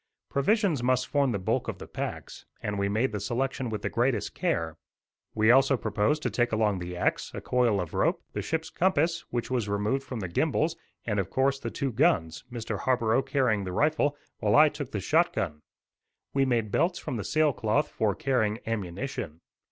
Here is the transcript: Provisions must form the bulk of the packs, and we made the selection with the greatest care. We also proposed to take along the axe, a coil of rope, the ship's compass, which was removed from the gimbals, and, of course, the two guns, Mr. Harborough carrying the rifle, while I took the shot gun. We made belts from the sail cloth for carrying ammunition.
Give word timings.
Provisions 0.31 0.81
must 0.81 1.05
form 1.07 1.31
the 1.31 1.37
bulk 1.37 1.67
of 1.67 1.77
the 1.77 1.85
packs, 1.85 2.47
and 2.59 2.79
we 2.79 2.89
made 2.89 3.11
the 3.11 3.19
selection 3.19 3.69
with 3.69 3.83
the 3.83 3.89
greatest 3.91 4.33
care. 4.33 4.75
We 5.35 5.51
also 5.51 5.77
proposed 5.77 6.23
to 6.23 6.31
take 6.31 6.51
along 6.51 6.79
the 6.79 6.97
axe, 6.97 7.29
a 7.35 7.39
coil 7.39 7.79
of 7.79 7.93
rope, 7.93 8.23
the 8.33 8.41
ship's 8.41 8.71
compass, 8.71 9.23
which 9.29 9.51
was 9.51 9.69
removed 9.69 10.03
from 10.03 10.19
the 10.19 10.27
gimbals, 10.27 10.75
and, 11.05 11.19
of 11.19 11.29
course, 11.29 11.59
the 11.59 11.69
two 11.69 11.91
guns, 11.91 12.43
Mr. 12.51 12.79
Harborough 12.79 13.21
carrying 13.21 13.63
the 13.63 13.73
rifle, 13.73 14.17
while 14.39 14.55
I 14.55 14.69
took 14.69 14.89
the 14.89 14.99
shot 14.99 15.33
gun. 15.33 15.61
We 16.33 16.45
made 16.45 16.71
belts 16.71 16.97
from 16.97 17.17
the 17.17 17.23
sail 17.23 17.53
cloth 17.53 17.87
for 17.87 18.15
carrying 18.15 18.57
ammunition. 18.65 19.41